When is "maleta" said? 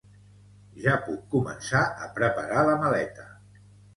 2.87-3.29